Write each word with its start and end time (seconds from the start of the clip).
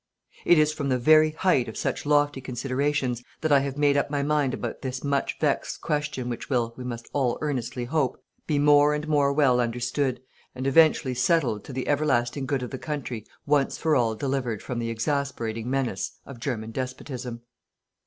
It 0.45 0.57
is 0.57 0.73
from 0.73 0.89
the 0.89 0.97
very 0.97 1.29
height 1.29 1.67
of 1.67 1.77
such 1.77 2.07
lofty 2.07 2.41
considerations 2.41 3.21
that 3.41 3.51
I 3.51 3.59
have 3.59 3.77
made 3.77 3.95
up 3.95 4.09
my 4.09 4.23
mind 4.23 4.51
about 4.55 4.81
this 4.81 5.03
much 5.03 5.37
vexed 5.39 5.79
question 5.81 6.27
which 6.27 6.49
will, 6.49 6.73
we 6.75 6.83
must 6.83 7.07
all 7.13 7.37
earnestly 7.39 7.85
hope, 7.85 8.19
be 8.47 8.57
more 8.57 8.95
and 8.95 9.07
more 9.07 9.31
well 9.31 9.59
understood 9.59 10.19
and 10.55 10.65
eventually 10.65 11.13
settled 11.13 11.63
to 11.65 11.71
the 11.71 11.87
everlasting 11.87 12.47
good 12.47 12.63
of 12.63 12.71
the 12.71 12.79
country 12.79 13.27
once 13.45 13.77
for 13.77 13.95
all 13.95 14.15
delivered 14.15 14.63
from 14.63 14.79
the 14.79 14.89
exasperating 14.89 15.69
menace 15.69 16.13
of 16.25 16.39
German 16.39 16.71
despotism. 16.71 17.43